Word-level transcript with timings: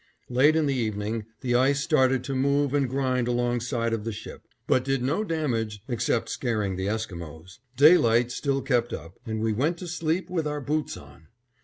Late 0.31 0.55
in 0.55 0.65
the 0.65 0.73
evening, 0.73 1.25
the 1.41 1.53
ice 1.53 1.79
started 1.81 2.23
to 2.23 2.33
move 2.33 2.73
and 2.73 2.89
grind 2.89 3.27
alongside 3.27 3.93
of 3.93 4.03
the 4.03 4.11
ship, 4.11 4.47
but 4.65 4.83
did 4.83 5.03
no 5.03 5.23
damage 5.23 5.83
except 5.87 6.27
scaring 6.29 6.75
the 6.75 6.87
Esquimos. 6.87 7.59
Daylight 7.77 8.31
still 8.31 8.63
kept 8.63 8.93
up 8.93 9.19
and 9.27 9.41
we 9.41 9.53
went 9.53 9.77
to 9.77 9.87
sleep 9.87 10.27
with 10.27 10.47
our 10.47 10.59
boots 10.59 10.97
on! 10.97 11.27